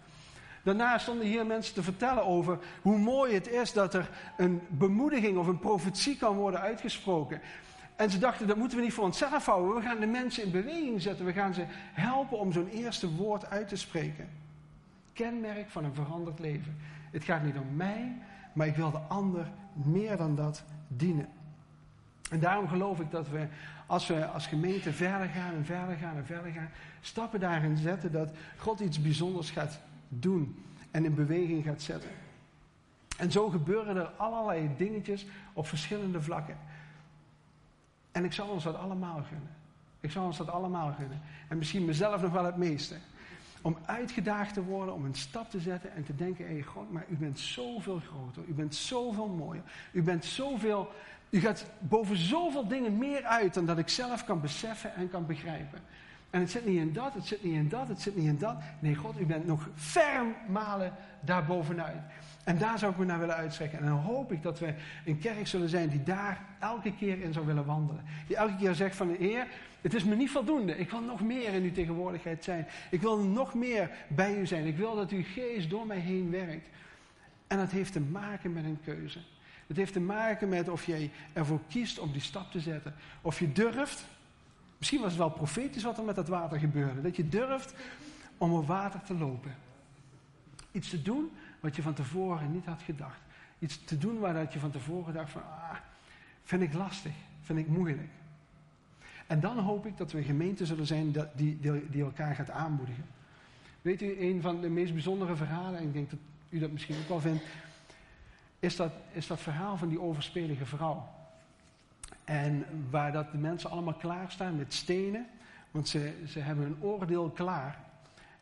[0.68, 5.38] Daarna stonden hier mensen te vertellen over hoe mooi het is dat er een bemoediging
[5.38, 7.42] of een profetie kan worden uitgesproken.
[7.96, 9.76] En ze dachten, dat moeten we niet voor onszelf houden.
[9.76, 11.26] We gaan de mensen in beweging zetten.
[11.26, 14.30] We gaan ze helpen om zo'n eerste woord uit te spreken.
[15.14, 16.78] Kenmerk van een veranderd leven.
[17.12, 18.18] Het gaat niet om mij,
[18.54, 21.28] maar ik wil de ander meer dan dat dienen.
[22.30, 23.48] En daarom geloof ik dat we,
[23.86, 26.70] als we als gemeente verder gaan en verder gaan en verder gaan,
[27.02, 32.10] stappen daarin zetten dat God iets bijzonders gaat doen en in beweging gaat zetten.
[33.18, 36.58] En zo gebeuren er allerlei dingetjes op verschillende vlakken.
[38.12, 39.56] En ik zal ons dat allemaal gunnen.
[40.00, 41.22] Ik zal ons dat allemaal gunnen.
[41.48, 42.96] En misschien mezelf nog wel het meeste.
[43.62, 46.92] Om uitgedaagd te worden, om een stap te zetten en te denken: hé hey God,
[46.92, 48.44] maar u bent zoveel groter.
[48.48, 49.64] U bent zoveel mooier.
[49.92, 50.92] U bent zoveel.
[51.30, 55.26] U gaat boven zoveel dingen meer uit dan dat ik zelf kan beseffen en kan
[55.26, 55.80] begrijpen.
[56.30, 58.38] En het zit niet in dat, het zit niet in dat, het zit niet in
[58.38, 58.56] dat.
[58.80, 62.02] Nee, God, u bent nog ver malen daarbovenuit.
[62.44, 63.80] En daar zou ik me naar willen uitstrekken.
[63.80, 64.74] En dan hoop ik dat we
[65.06, 68.04] een kerk zullen zijn die daar elke keer in zou willen wandelen.
[68.28, 69.48] Die elke keer zegt van Heer,
[69.82, 70.78] het is me niet voldoende.
[70.78, 72.68] Ik wil nog meer in uw tegenwoordigheid zijn.
[72.92, 74.66] Ik wil nog meer bij u zijn.
[74.66, 76.68] Ik wil dat uw geest door mij heen werkt.
[77.48, 79.20] En dat heeft te maken met een keuze.
[79.68, 82.96] Het heeft te maken met of jij ervoor kiest om die stap te zetten.
[83.22, 84.06] Of je durft.
[84.78, 87.02] Misschien was het wel profetisch wat er met dat water gebeurde.
[87.02, 87.74] Dat je durft
[88.38, 89.56] om op water te lopen.
[90.72, 93.20] Iets te doen wat je van tevoren niet had gedacht.
[93.60, 95.76] Iets te doen waar je van tevoren dacht van, ah,
[96.44, 98.10] vind ik lastig, vind ik moeilijk.
[99.28, 102.50] En dan hoop ik dat we een gemeente zullen zijn die, die, die elkaar gaat
[102.50, 103.06] aanmoedigen.
[103.82, 106.96] Weet u, een van de meest bijzondere verhalen, en ik denk dat u dat misschien
[106.98, 107.44] ook wel vindt,
[108.60, 111.08] is dat, is dat verhaal van die overspelige vrouw.
[112.28, 115.28] En waar dat de mensen allemaal klaarstaan met stenen,
[115.72, 117.80] want ze, ze hebben een oordeel klaar.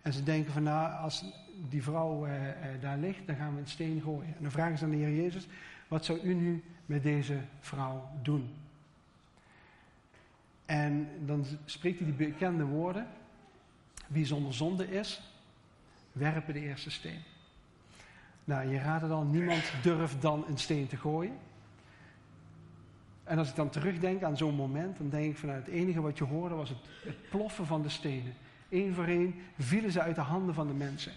[0.02, 1.26] En ze denken van nou, als
[1.70, 4.36] die vrouw eh, eh, daar ligt, dan gaan we een steen gooien.
[4.36, 5.48] En dan vragen ze aan de Heer Jezus,
[5.88, 8.54] wat zou u nu met deze vrouw doen?
[10.66, 13.08] En dan spreekt hij die bekende woorden,
[14.08, 15.22] wie zonder zonde is,
[16.12, 17.20] werpen de eerste steen.
[18.44, 21.38] Nou, je raadt het al, niemand durft dan een steen te gooien.
[23.26, 26.02] En als ik dan terugdenk aan zo'n moment, dan denk ik van nou, het enige
[26.02, 26.78] wat je hoorde was het,
[27.30, 28.34] ploffen van de stenen.
[28.70, 31.12] Eén voor één vielen ze uit de handen van de mensen.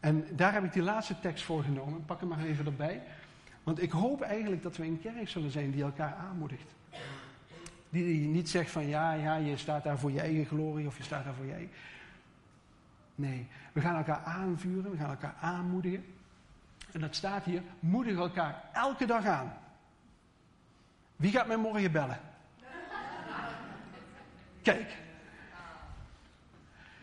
[0.00, 2.04] En daar heb ik die laatste tekst voor genomen.
[2.04, 3.02] Pak hem maar even erbij.
[3.62, 6.74] Want ik hoop eigenlijk dat we een kerk zullen zijn die elkaar aanmoedigt.
[7.90, 11.02] Die niet zegt van ja, ja, je staat daar voor je eigen glorie of je
[11.02, 11.70] staat daar voor eigen.
[13.14, 16.04] Nee, we gaan elkaar aanvuren, we gaan elkaar aanmoedigen.
[16.92, 19.52] En dat staat hier, moedig elkaar elke dag aan.
[21.18, 22.20] Wie gaat mij morgen bellen?
[24.62, 24.96] Kijk.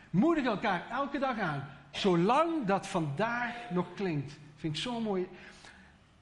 [0.10, 1.64] Moedig elkaar elke dag aan.
[1.92, 4.38] Zolang dat vandaag nog klinkt.
[4.56, 5.28] Vind ik zo mooi.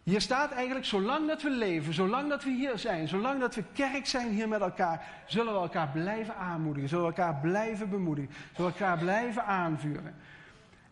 [0.03, 3.63] Hier staat eigenlijk, zolang dat we leven, zolang dat we hier zijn, zolang dat we
[3.73, 8.31] kerk zijn hier met elkaar, zullen we elkaar blijven aanmoedigen, zullen we elkaar blijven bemoedigen,
[8.55, 10.15] zullen we elkaar blijven aanvuren.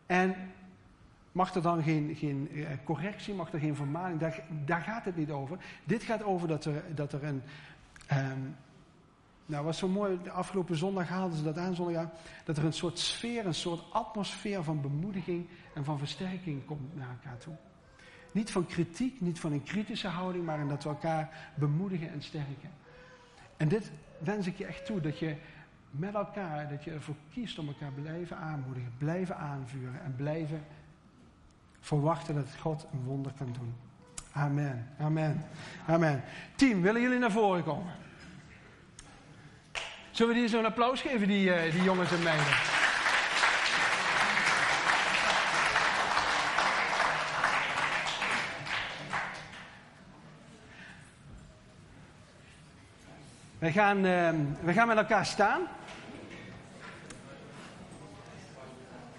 [0.06, 0.36] En
[1.32, 5.15] mag er dan geen, geen eh, correctie, mag er geen vermaning, daar, daar, gaat het
[5.15, 5.58] niet over.
[5.84, 7.41] Dit gaat over dat er, dat er een,
[8.12, 8.56] um,
[9.46, 12.10] nou, was zo mooi, de afgelopen zondag haalden ze dat aan, zondag,
[12.44, 17.10] dat er een soort sfeer, een soort atmosfeer van bemoediging en van versterking komt naar
[17.10, 17.56] elkaar toe.
[18.32, 22.22] Niet van kritiek, niet van een kritische houding, maar in dat we elkaar bemoedigen en
[22.22, 22.72] sterken.
[23.58, 25.36] En dit wens ik je echt toe, dat je
[25.91, 30.63] met elkaar, dat je ervoor kiest om elkaar blijven aanmoedigen, blijven aanvuren en blijven
[31.82, 33.76] verwachten dat God een wonder kan doen.
[34.34, 35.46] Amen, amen,
[35.88, 36.24] amen.
[36.56, 37.94] Team, willen jullie naar voren komen?
[40.12, 42.46] Zullen we die zo'n applaus geven, die, uh, die jongens en meiden?
[53.60, 54.30] We gaan, uh,
[54.62, 55.62] we gaan met elkaar staan.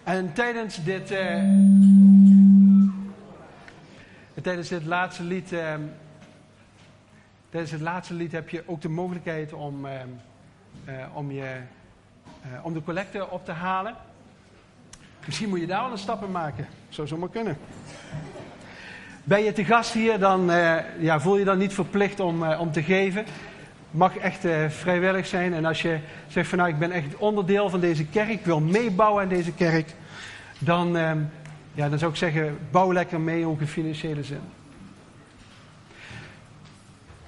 [0.04, 1.42] En tijdens dit, uh,
[4.40, 5.74] tijdens dit laatste lied, uh,
[7.50, 10.08] tijdens het laatste lied heb je ook de mogelijkheid om ehm,
[10.88, 11.56] uh, om, je,
[12.52, 13.94] uh, om de collecte op te halen.
[15.26, 16.66] Misschien moet je daar wel een stappen maken.
[16.88, 17.56] Zou zomaar kunnen.
[19.24, 22.72] Ben je te gast hier, dan uh, ja, voel je dan niet verplicht om, om
[22.72, 23.24] te geven.
[23.90, 25.54] mag echt vrijwillig zijn.
[25.54, 28.60] En als je zegt van nou, ik ben echt onderdeel van deze kerk, ik wil
[28.60, 29.94] meebouwen aan deze kerk,
[30.58, 31.12] dan, uh,
[31.74, 34.40] ja, dan zou ik zeggen, bouw lekker mee, ook in financiële zin.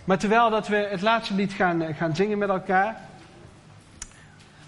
[0.05, 3.01] Maar terwijl dat we het laatste lied gaan, eh, gaan zingen met elkaar,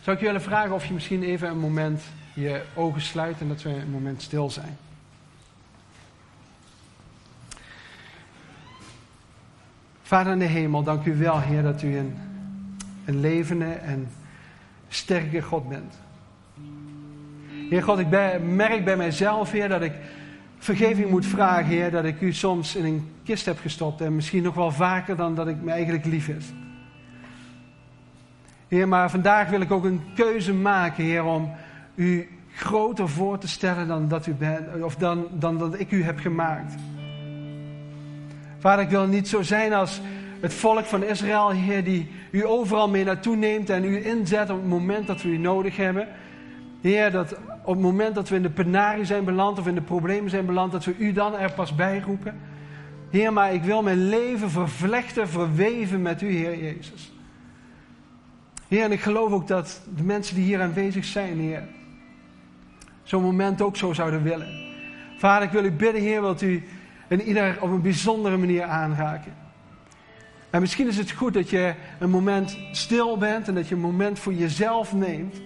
[0.01, 2.03] zou ik willen vragen of je misschien even een moment
[2.35, 4.77] je ogen sluit en dat we een moment stil zijn.
[10.03, 12.17] Vader in de hemel, dank u wel, Heer, dat u een,
[13.05, 14.09] een levende en
[14.89, 15.95] sterke God bent.
[17.69, 18.09] Heer God, ik
[18.43, 19.93] merk bij mijzelf, Heer, dat ik
[20.59, 24.43] vergeving moet vragen, Heer, dat ik u soms in een kist heb gestopt en misschien
[24.43, 26.53] nog wel vaker dan dat ik me eigenlijk lief is.
[28.69, 31.51] Heer, maar vandaag wil ik ook een keuze maken, Heer, om
[31.95, 36.03] u groter voor te stellen dan dat u bent, of dan, dan dat ik u
[36.03, 36.75] heb gemaakt.
[38.59, 40.01] Vader, ik wil niet zo zijn als
[40.41, 44.57] het volk van Israël, Heer, die u overal mee naartoe neemt en u inzet op
[44.57, 46.09] het moment dat we u nodig hebben.
[46.87, 49.81] Heer, dat op het moment dat we in de penarie zijn beland of in de
[49.81, 52.41] problemen zijn beland, dat we u dan er pas bij roepen.
[53.11, 57.13] Heer, maar ik wil mijn leven vervlechten, verweven met u, Heer Jezus.
[58.69, 61.63] Heer, en ik geloof ook dat de mensen die hier aanwezig zijn, Heer,
[63.03, 64.49] zo'n moment ook zo zouden willen.
[65.19, 66.63] Vader, ik wil u bidden, Heer, wilt u
[67.09, 69.35] en ieder op een bijzondere manier aanraken.
[70.51, 73.81] En misschien is het goed dat je een moment stil bent en dat je een
[73.81, 75.41] moment voor jezelf neemt.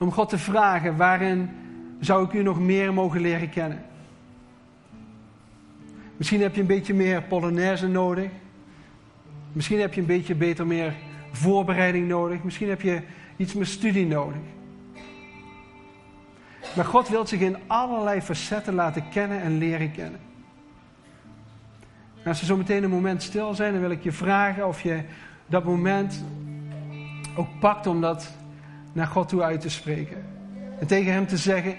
[0.00, 1.50] Om God te vragen, waarin
[2.00, 3.82] zou ik u nog meer mogen leren kennen?
[6.16, 8.30] Misschien heb je een beetje meer Polonaise nodig.
[9.52, 10.94] Misschien heb je een beetje beter meer
[11.32, 12.42] voorbereiding nodig.
[12.42, 13.02] Misschien heb je
[13.36, 14.40] iets meer studie nodig.
[16.76, 20.20] Maar God wil zich in allerlei facetten laten kennen en leren kennen.
[22.24, 25.02] als we zo meteen een moment stil zijn, dan wil ik je vragen of je
[25.46, 26.24] dat moment
[27.36, 28.38] ook pakt om dat
[28.92, 30.16] naar God toe uit te spreken.
[30.78, 31.74] En tegen Hem te zeggen: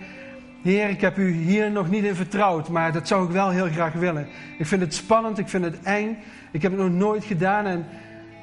[0.62, 3.70] Heer, ik heb u hier nog niet in vertrouwd, maar dat zou ik wel heel
[3.70, 4.28] graag willen.
[4.57, 6.18] Ik vind het spannend, ik vind het eng,
[6.51, 7.86] ik heb het nog nooit gedaan en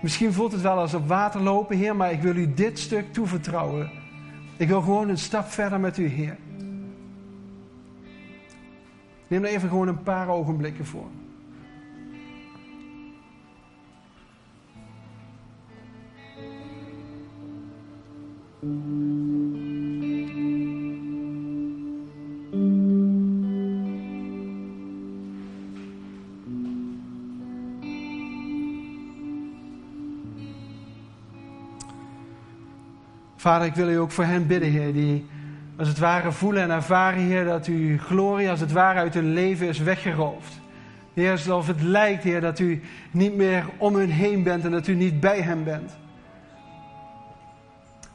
[0.03, 3.13] misschien voelt het wel als op water lopen, Heer, maar ik wil u dit stuk
[3.13, 3.91] toevertrouwen.
[4.57, 6.37] Ik wil gewoon een stap verder met u, Heer.
[9.27, 11.07] Neem er even gewoon een paar ogenblikken voor.
[33.37, 35.27] Vader, ik wil u ook voor hen bidden, Heer, die
[35.77, 39.33] als het ware voelen en ervaren, Heer, dat uw glorie als het ware uit hun
[39.33, 40.61] leven is weggeroofd.
[41.15, 44.87] Heer, alsof het lijkt, Heer, dat u niet meer om hun heen bent en dat
[44.87, 45.97] u niet bij hen bent.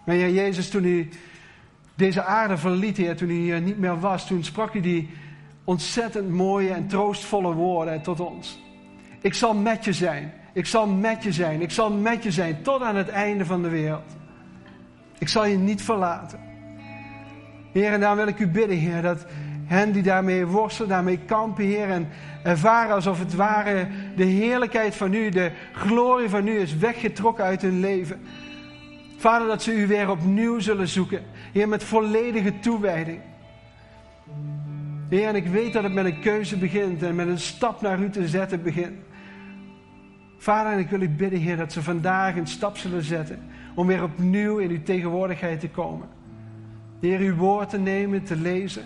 [0.05, 1.09] Maar Heer Jezus, toen u
[1.95, 5.09] deze aarde verliet, Heer, toen u hier niet meer was, toen sprak u die
[5.63, 8.61] ontzettend mooie en troostvolle woorden tot ons.
[9.21, 10.33] Ik zal met je zijn.
[10.53, 11.61] Ik zal met je zijn.
[11.61, 14.15] Ik zal met je zijn tot aan het einde van de wereld.
[15.17, 16.39] Ik zal je niet verlaten.
[17.71, 19.25] Heer, en daar wil ik u bidden, Heer, dat
[19.65, 22.07] hen die daarmee worstelen, daarmee kampen, Heer, en
[22.43, 27.61] ervaren alsof het ware de heerlijkheid van u, de glorie van u is weggetrokken uit
[27.61, 28.21] hun leven.
[29.23, 31.21] Vader, dat ze u weer opnieuw zullen zoeken.
[31.51, 33.19] Heer, met volledige toewijding.
[35.09, 37.99] Heer, en ik weet dat het met een keuze begint en met een stap naar
[37.99, 38.97] u te zetten begint.
[40.37, 43.39] Vader, en ik wil u bidden, Heer, dat ze vandaag een stap zullen zetten
[43.75, 46.07] om weer opnieuw in uw tegenwoordigheid te komen.
[46.99, 48.85] Heer, uw woord te nemen, te lezen.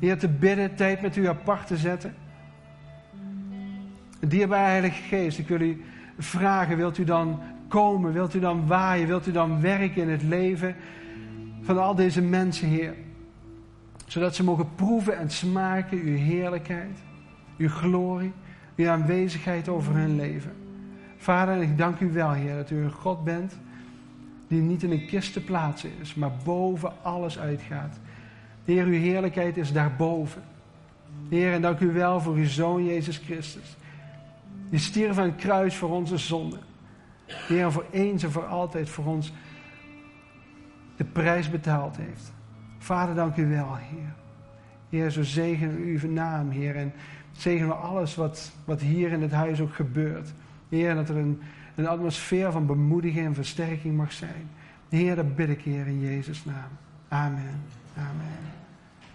[0.00, 2.14] Heer, te bidden, tijd met u apart te zetten.
[4.20, 5.84] Dierbare Heilige Geest, ik wil u
[6.18, 7.40] vragen, wilt u dan
[7.74, 10.76] komen, wilt u dan waaien, wilt u dan werken in het leven
[11.62, 12.94] van al deze mensen, Heer.
[14.06, 16.98] Zodat ze mogen proeven en smaken uw heerlijkheid,
[17.58, 18.32] uw glorie,
[18.76, 20.52] uw aanwezigheid over hun leven.
[21.16, 23.58] Vader, ik dank u wel, Heer, dat u een God bent
[24.48, 27.98] die niet in een kist te plaatsen is, maar boven alles uitgaat.
[28.64, 30.42] Heer, uw heerlijkheid is daarboven.
[31.28, 33.76] Heer, en dank u wel voor uw Zoon Jezus Christus.
[34.70, 36.72] Die stierf aan het kruis voor onze zonden.
[37.48, 39.32] Heer, voor eens en voor altijd voor ons
[40.96, 42.32] de prijs betaald heeft.
[42.78, 44.14] Vader, dank u wel, Heer.
[44.88, 46.76] Heer, zo zegenen we uw naam, Heer.
[46.76, 46.92] En
[47.32, 50.32] zegenen we alles wat, wat hier in het huis ook gebeurt.
[50.68, 51.40] Heer, dat er een,
[51.74, 54.50] een atmosfeer van bemoediging en versterking mag zijn.
[54.88, 56.70] Heer, dat bid ik, Heer, in Jezus' naam.
[57.08, 57.60] Amen.
[57.96, 58.53] Amen.